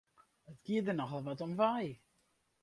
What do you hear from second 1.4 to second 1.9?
om wei!